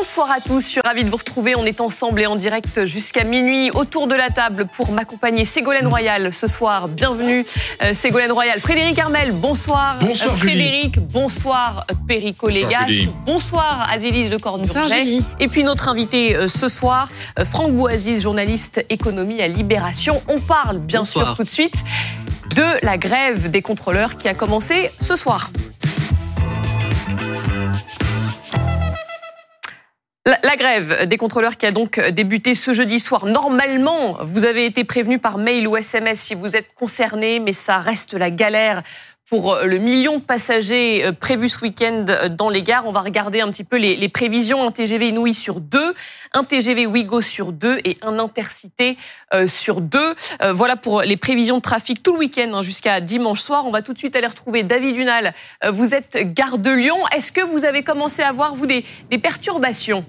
[0.00, 1.54] Bonsoir à tous, je suis ravie de vous retrouver.
[1.56, 5.86] On est ensemble et en direct jusqu'à minuit autour de la table pour m'accompagner Ségolène
[5.88, 6.88] Royal ce soir.
[6.88, 7.44] Bienvenue
[7.82, 8.60] euh, Ségolène Royal.
[8.60, 9.98] Frédéric Armel, bonsoir.
[9.98, 12.86] Bonsoir Frédéric, bonsoir Perico Légas.
[12.86, 13.10] Julie.
[13.26, 15.18] Bonsoir Azélis de Bonsoir, Cornurget.
[15.38, 20.22] Et puis notre invité euh, ce soir, euh, Franck Bouaziz, journaliste économie à Libération.
[20.28, 21.26] On parle bien Bonsoir.
[21.26, 21.84] sûr tout de suite
[22.56, 25.50] de la grève des contrôleurs qui a commencé ce soir.
[30.42, 33.26] La, grève des contrôleurs qui a donc débuté ce jeudi soir.
[33.26, 37.78] Normalement, vous avez été prévenu par mail ou SMS si vous êtes concerné, mais ça
[37.78, 38.82] reste la galère
[39.30, 42.04] pour le million de passagers euh, prévus ce week-end
[42.36, 42.84] dans les gares.
[42.86, 44.66] On va regarder un petit peu les, prévisions.
[44.66, 45.94] Un TGV Inouï sur deux,
[46.32, 48.98] un TGV Ouigo sur deux et un Intercité
[49.32, 50.14] euh, sur deux.
[50.42, 53.66] Euh, voilà pour les prévisions de trafic tout le week-end hein, jusqu'à dimanche soir.
[53.66, 55.32] On va tout de suite aller retrouver David Dunal.
[55.64, 56.98] Euh, Vous êtes gare de Lyon.
[57.14, 58.82] Est-ce que vous avez commencé à voir, vous, des
[59.22, 60.04] perturbations?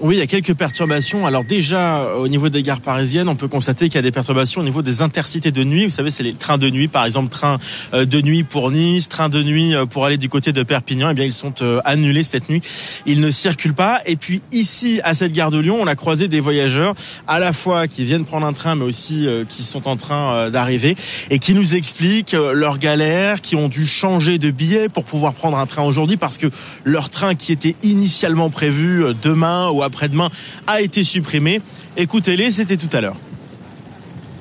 [0.00, 1.26] Oui, il y a quelques perturbations.
[1.26, 4.12] Alors déjà, euh, au niveau des gares parisiennes, on peut constater qu'il y a des
[4.12, 5.84] perturbations au niveau des intercités de nuit.
[5.84, 7.58] Vous savez, c'est les trains de nuit, par exemple, train
[7.94, 11.10] euh, de nuit pour Nice, train de nuit euh, pour aller du côté de Perpignan.
[11.10, 12.62] Eh bien, ils sont annulés cette nuit.
[13.06, 14.00] Ils ne circulent pas.
[14.06, 16.94] Et puis ici, à cette gare de Lyon, on a croisé des voyageurs,
[17.26, 20.94] à la fois qui viennent prendre un train, mais aussi qui sont en train d'arriver
[21.30, 25.58] et qui nous expliquent leurs galères, qui ont dû changer de billet pour pouvoir prendre
[25.58, 26.46] un train aujourd'hui parce que
[26.84, 30.30] leur train qui était initialement prévu demain ou après-demain
[30.66, 31.60] a été supprimé.
[31.96, 33.16] Écoutez-les, c'était tout à l'heure.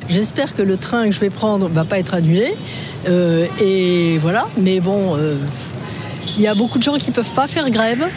[0.09, 2.53] J'espère que le train que je vais prendre va pas être annulé.
[3.07, 4.47] Euh, et voilà.
[4.57, 5.35] Mais bon, euh,
[6.37, 8.07] il y a beaucoup de gens qui peuvent pas faire grève.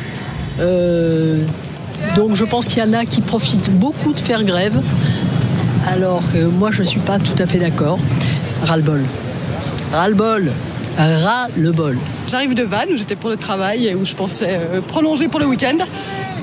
[0.61, 1.45] Euh,
[2.17, 4.81] donc je pense qu'il y en a qui profitent beaucoup de faire grève.
[5.89, 7.99] Alors que moi, je suis pas tout à fait d'accord.
[8.65, 9.03] Ras-le-bol.
[9.93, 10.53] Ras-le-bol.
[10.97, 11.99] Ras-le-bol.
[12.29, 15.47] J'arrive de Vannes où j'étais pour le travail et où je pensais prolonger pour le
[15.47, 15.79] week-end.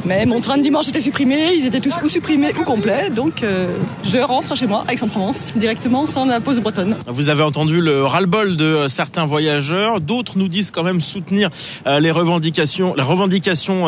[0.08, 3.10] Mais mon train de dimanche était supprimé, ils étaient tous ou supprimés ou complets.
[3.10, 3.68] Donc euh,
[4.06, 6.96] je rentre chez moi, Aix-en-Provence, directement sans la pause bretonne.
[7.08, 10.00] Vous avez entendu le ras-le-bol de euh, certains voyageurs.
[10.00, 11.50] D'autres nous disent quand même soutenir
[11.88, 12.96] euh, les revendications,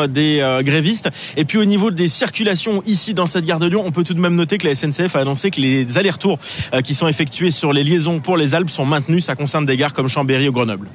[0.08, 1.08] des grévistes.
[1.38, 4.12] Et puis au niveau des circulations ici dans cette gare de Lyon, on peut tout
[4.12, 6.38] de même noter que la SNCF a annoncé que les allers-retours
[6.84, 9.24] qui sont effectués sur les liaisons pour les Alpes sont maintenus.
[9.24, 10.88] Ça concerne des gares comme Chambéry ou Grenoble.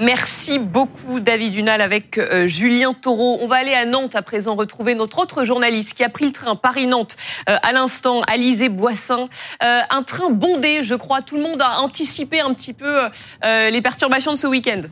[0.00, 3.38] Merci beaucoup David Dunal avec euh, Julien Taureau.
[3.40, 6.32] On va aller à Nantes à présent retrouver notre autre journaliste qui a pris le
[6.32, 7.16] train Paris-Nantes
[7.48, 9.28] euh, à l'instant, Alizé Boissin.
[9.62, 11.20] Euh, un train bondé, je crois.
[11.20, 13.08] Tout le monde a anticipé un petit peu
[13.42, 14.82] les perturbations de ce week-end.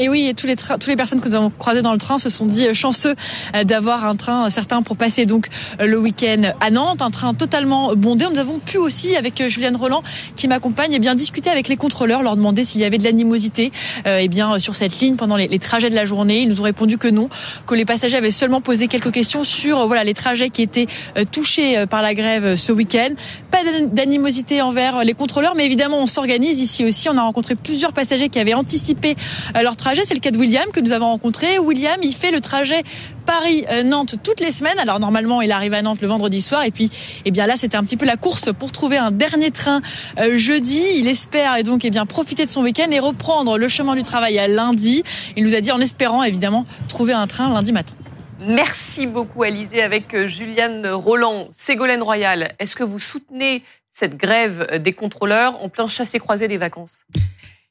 [0.00, 2.18] Et oui, et tous les, tous les personnes que nous avons croisées dans le train
[2.18, 3.16] se sont dit euh, chanceux
[3.56, 5.48] euh, d'avoir un train euh, certain pour passer donc
[5.80, 8.24] le week-end à Nantes, un train totalement bondé.
[8.30, 10.04] Nous avons pu aussi, avec Juliane Roland
[10.36, 13.72] qui m'accompagne, eh bien discuter avec les contrôleurs, leur demander s'il y avait de l'animosité
[14.06, 16.42] eh bien sur cette ligne pendant les, trajets de la journée.
[16.42, 17.28] Ils nous ont répondu que non,
[17.66, 20.86] que les passagers avaient seulement posé quelques questions sur voilà les trajets qui étaient
[21.32, 23.10] touchés par la grève ce week-end.
[23.50, 27.08] Pas d'an- d'animosité envers les contrôleurs, mais évidemment on s'organise ici aussi.
[27.08, 29.16] On a rencontré plusieurs passagers qui avaient anticipé
[29.60, 29.87] leur trajet.
[29.94, 31.58] C'est le cas de William que nous avons rencontré.
[31.58, 32.82] William, il fait le trajet
[33.24, 34.78] Paris-Nantes toutes les semaines.
[34.78, 36.64] Alors normalement, il arrive à Nantes le vendredi soir.
[36.64, 36.90] Et puis,
[37.24, 39.80] eh bien là, c'était un petit peu la course pour trouver un dernier train
[40.18, 40.84] euh, jeudi.
[40.96, 44.02] Il espère et donc eh bien profiter de son week-end et reprendre le chemin du
[44.02, 45.04] travail à lundi.
[45.36, 47.94] Il nous a dit en espérant évidemment trouver un train lundi matin.
[48.40, 51.48] Merci beaucoup Alizé avec euh, Juliane Roland.
[51.50, 57.04] Ségolène Royal, est-ce que vous soutenez cette grève des contrôleurs en plein chassé-croisé des vacances?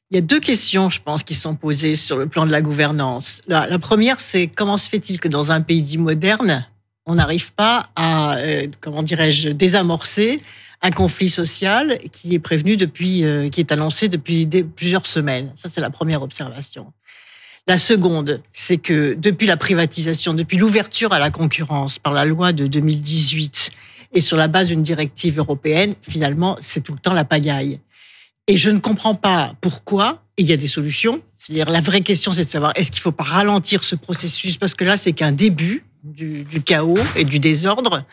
[0.10, 2.62] Il y a deux questions, je pense, qui sont posées sur le plan de la
[2.62, 3.42] gouvernance.
[3.48, 6.66] La, première, c'est comment se fait-il que dans un pays dit moderne,
[7.06, 10.42] on n'arrive pas à, euh, comment dirais-je, désamorcer
[10.82, 14.48] un conflit social qui est prévenu depuis, euh, qui est annoncé depuis
[14.78, 15.52] plusieurs semaines?
[15.56, 16.94] Ça, c'est la première observation.
[17.68, 22.54] La seconde, c'est que depuis la privatisation, depuis l'ouverture à la concurrence par la loi
[22.54, 23.72] de 2018
[24.14, 27.82] et sur la base d'une directive européenne, finalement, c'est tout le temps la pagaille.
[28.48, 30.24] Et je ne comprends pas pourquoi.
[30.38, 31.22] Il y a des solutions.
[31.38, 34.58] C'est-à-dire, la vraie question, c'est de savoir est-ce qu'il faut pas ralentir ce processus?
[34.58, 38.06] Parce que là, c'est qu'un début du, du chaos et du désordre,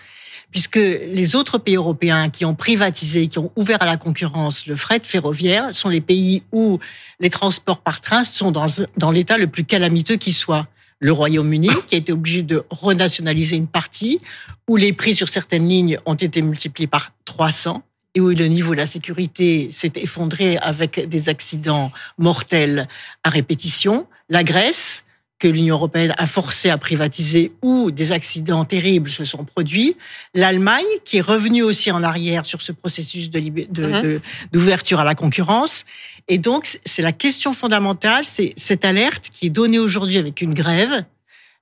[0.50, 4.74] puisque les autres pays européens qui ont privatisé, qui ont ouvert à la concurrence le
[4.74, 6.80] fret ferroviaire, sont les pays où
[7.20, 8.66] les transports par train sont dans,
[8.96, 10.66] dans l'état le plus calamiteux qui soit.
[11.00, 14.20] Le Royaume-Uni, qui a été obligé de renationaliser une partie,
[14.68, 17.82] où les prix sur certaines lignes ont été multipliés par 300
[18.14, 22.88] et où le niveau de la sécurité s'est effondré avec des accidents mortels
[23.24, 24.06] à répétition.
[24.28, 25.04] La Grèce,
[25.38, 29.96] que l'Union européenne a forcé à privatiser ou des accidents terribles se sont produits.
[30.32, 33.66] L'Allemagne, qui est revenue aussi en arrière sur ce processus Mhm.
[33.70, 34.20] de,
[34.52, 35.84] d'ouverture à la concurrence.
[36.28, 40.54] Et donc, c'est la question fondamentale, c'est cette alerte qui est donnée aujourd'hui avec une
[40.54, 41.04] grève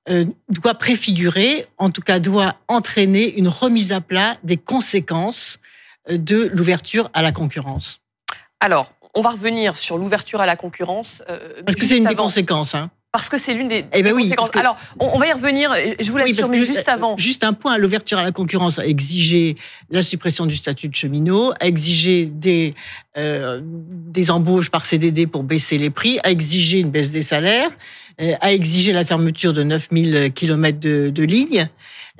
[0.09, 5.61] euh, doit préfigurer, en tout cas doit entraîner une remise à plat des conséquences
[6.09, 8.01] de l'ouverture à la concurrence.
[8.61, 11.23] Alors, on va revenir sur l'ouverture à la concurrence.
[11.29, 12.25] euh, Parce que c'est une des avant.
[12.25, 12.75] conséquences.
[12.75, 12.91] Hein.
[13.12, 14.49] Parce que c'est l'une des, Eh ben oui, conséquences.
[14.50, 15.70] que- Alors, on, on va y revenir.
[16.00, 17.14] Je vous Oui, parce mais juste euh, avant.
[17.19, 19.56] Juste un point, l'ouverture à la concurrence a exigé
[19.91, 22.73] la suppression du statut de cheminot, a exigé des,
[23.19, 27.70] euh, des embauches par CDD pour baisser les prix, a exigé une baisse des salaires,
[28.23, 31.69] euh, a exigé la fermeture de 9000 kilomètres de, de lignes.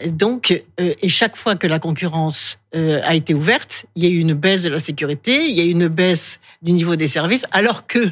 [0.08, 4.10] Donc, euh, et chaque fois que la concurrence euh, a été ouverte, il y a
[4.10, 7.06] eu une baisse de la sécurité, il y a eu une baisse du niveau des
[7.08, 8.10] services, alors que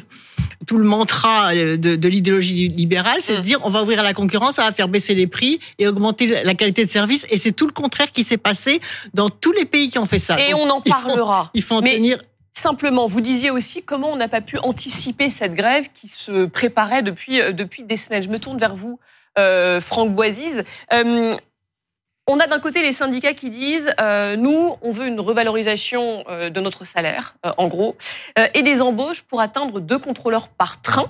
[0.67, 3.43] tout le mantra euh, de, de l'idéologie libérale, c'est de Mm.
[3.43, 6.43] dire on va ouvrir à la concurrence, ça va faire baisser les prix et augmenter
[6.43, 7.25] la qualité de service.
[7.29, 8.79] Et c'est tout le contraire qui s'est passé
[9.13, 10.39] dans tous les pays qui ont fait ça.
[10.39, 11.51] Et Donc, on en il faut- parlera.
[11.53, 12.21] Il faut en Mais- tenir.
[12.53, 17.01] Simplement, vous disiez aussi comment on n'a pas pu anticiper cette grève qui se préparait
[17.01, 18.21] depuis, euh, depuis des semaines.
[18.23, 18.99] Je me tourne vers vous,
[19.39, 20.63] euh, Franck Boisise.
[20.93, 21.31] Euh,
[22.31, 26.49] on a d'un côté les syndicats qui disent euh, nous, on veut une revalorisation euh,
[26.49, 27.97] de notre salaire, euh, en gros,
[28.39, 31.09] euh, et des embauches pour atteindre deux contrôleurs par train.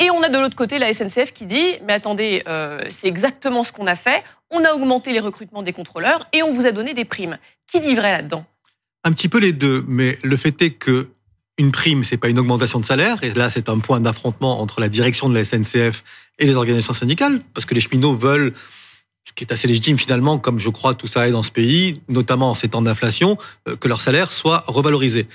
[0.00, 3.64] Et on a de l'autre côté la SNCF qui dit mais attendez, euh, c'est exactement
[3.64, 4.22] ce qu'on a fait.
[4.50, 7.38] On a augmenté les recrutements des contrôleurs et on vous a donné des primes.
[7.70, 8.44] Qui dit vrai là-dedans?
[9.04, 11.08] Un petit peu les deux, mais le fait est que
[11.58, 14.80] une prime, c'est pas une augmentation de salaire, et là c'est un point d'affrontement entre
[14.80, 16.02] la direction de la SNCF
[16.38, 18.54] et les organisations syndicales, parce que les cheminots veulent,
[19.24, 22.00] ce qui est assez légitime finalement, comme je crois tout ça est dans ce pays,
[22.08, 23.38] notamment en ces temps d'inflation,
[23.68, 25.28] euh, que leur salaire soit revalorisé.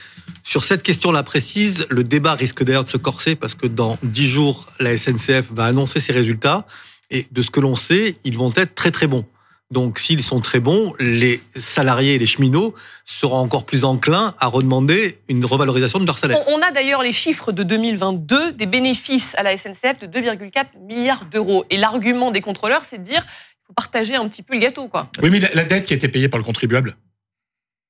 [0.44, 4.28] Sur cette question-là précise, le débat risque d'ailleurs de se corser, parce que dans dix
[4.28, 6.66] jours, la SNCF va annoncer ses résultats,
[7.10, 9.26] et de ce que l'on sait, ils vont être très très bons.
[9.70, 12.74] Donc, s'ils sont très bons, les salariés et les cheminots
[13.04, 16.40] seront encore plus enclins à redemander une revalorisation de leur salaire.
[16.48, 21.26] On, a d'ailleurs les chiffres de 2022 des bénéfices à la SNCF de 2,4 milliards
[21.26, 21.66] d'euros.
[21.70, 23.26] Et l'argument des contrôleurs, c'est de dire
[23.68, 25.12] faut partager un petit peu le gâteau, quoi.
[25.22, 26.96] Oui, mais la, la dette qui a été payée par le contribuable.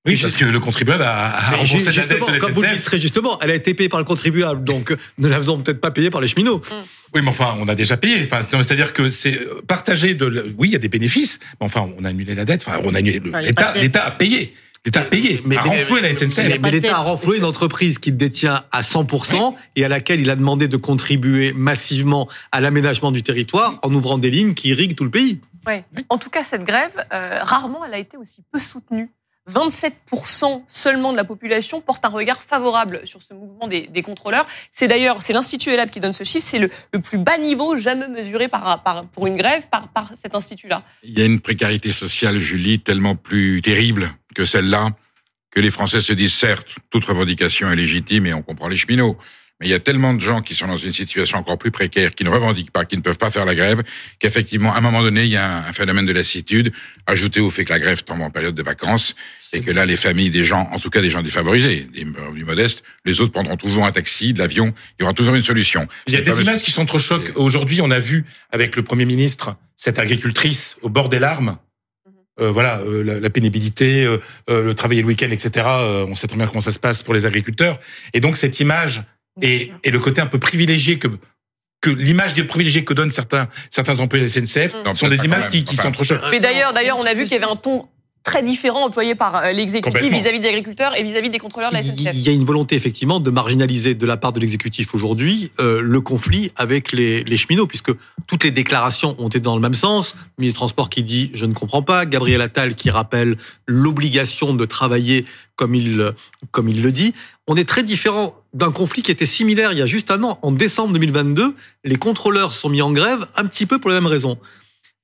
[0.06, 2.54] Oui, Mais parce que le contribuable a, a Mais remboursé la dette de la comme
[2.54, 2.86] vous le dites SNCF.
[2.86, 5.82] très justement, elle a été payée par le contribuable, donc euh, ne la faisons peut-être
[5.82, 6.62] pas payer par les cheminots.
[7.14, 8.28] Oui, mais enfin, on a déjà payé.
[8.32, 10.54] Enfin, c'est-à-dire que c'est euh, partagé de.
[10.58, 12.64] Oui, il y a des bénéfices, mais enfin, on a annulé la dette.
[12.66, 13.22] Enfin, on a annulé.
[13.28, 13.42] Enfin, a
[13.78, 14.54] L'État, a payé.
[14.86, 15.44] L'État a payé.
[15.58, 16.38] a renfloué la SNCF.
[16.48, 20.30] Mais, mais l'État a renfloué une entreprise qu'il détient à 100% et à laquelle il
[20.30, 24.96] a demandé de contribuer massivement à l'aménagement du territoire en ouvrant des lignes qui irriguent
[24.96, 25.42] tout le pays.
[25.68, 25.84] Ouais.
[26.10, 29.12] En tout cas, cette grève, euh, rarement elle a été aussi peu soutenue.
[29.50, 34.46] 27% seulement de la population porte un regard favorable sur ce mouvement des, des contrôleurs.
[34.72, 37.78] C'est d'ailleurs, c'est l'Institut ELAB qui donne ce chiffre, c'est le, le plus bas niveau
[37.78, 40.84] jamais mesuré par, par- pour une grève par, par cet institut-là.
[41.04, 44.90] Il y a une précarité sociale, Julie, tellement plus terrible que celle-là,
[45.52, 49.18] que les Français se disent, certes, toute revendication est légitime et on comprend les cheminots.
[49.60, 52.14] Mais il y a tellement de gens qui sont dans une situation encore plus précaire,
[52.14, 53.82] qui ne revendiquent pas, qui ne peuvent pas faire la grève,
[54.20, 56.72] qu'effectivement, à un moment donné, il y a un, phénomène de lassitude,
[57.08, 59.16] ajouté au fait que la grève tombe en période de vacances,
[59.54, 62.84] et que là, les familles des gens, en tout cas des gens défavorisés, des modestes,
[63.06, 65.88] les autres prendront toujours un taxi, de l'avion, il y aura toujours une solution.
[66.06, 67.32] Il y a des images qui sont trop chocs.
[67.36, 71.58] Aujourd'hui, on a vu avec le Premier ministre cette agricultrice au bord des larmes.
[72.40, 74.20] Euh, voilà, euh, la, la pénibilité, euh,
[74.50, 75.66] euh, le travailler le week-end, etc.
[75.68, 77.80] euh, on sait très bien comment ça se passe pour les agriculteurs.
[78.14, 79.04] Et donc cette image
[79.42, 81.08] et, et le côté un peu privilégié que
[81.80, 85.26] que l'image des privilégiés que donnent certains certains employés de la SNCF Non, sont des
[85.26, 86.22] images qui, qui Enfin, sont trop chocs.
[86.32, 87.88] Mais d'ailleurs, d'ailleurs, on a vu qu'il y avait un ton
[88.28, 91.82] très différent employé par euh, l'exécutif vis-à-vis des agriculteurs et vis-à-vis des contrôleurs de la
[91.82, 92.12] SNCF.
[92.14, 95.80] Il y a une volonté effectivement de marginaliser de la part de l'exécutif aujourd'hui euh,
[95.82, 97.92] le conflit avec les, les cheminots, puisque
[98.28, 100.16] toutes les déclarations ont été dans le même sens.
[100.38, 104.54] Le ministre des Transports qui dit je ne comprends pas, Gabriel Attal qui rappelle l'obligation
[104.54, 106.12] de travailler comme il
[106.52, 107.14] comme il le dit.
[107.48, 110.38] On est très différent d'un conflit qui était similaire il y a juste un an.
[110.42, 111.56] En décembre 2022,
[111.86, 114.38] les contrôleurs sont mis en grève un petit peu pour les mêmes raisons.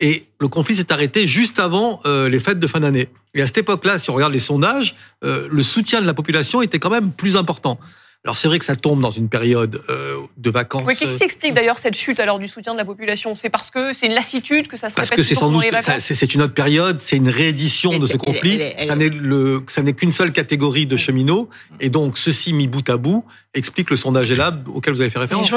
[0.04, 3.08] Et le conflit s'est arrêté juste avant euh, les fêtes de fin d'année.
[3.34, 6.62] Et à cette époque-là, si on regarde les sondages, euh, le soutien de la population
[6.62, 7.80] était quand même plus important.
[8.26, 10.84] Alors c'est vrai que ça tombe dans une période euh, de vacances.
[10.86, 13.34] Oui, Qu'est-ce qui explique d'ailleurs cette chute alors du soutien de la population?
[13.36, 15.64] C'est parce que c'est une lassitude que ça se parce répète que c'est sans doute
[15.98, 18.60] c'est une autre période, c'est une réédition Et de ce conflit.
[18.60, 21.50] elle elle ça n'est qu'une seule catégorie de cheminots,
[21.82, 25.20] et donc ceci mis bout à bout explique le sondage ELAB auquel vous avez fait
[25.20, 25.48] référence.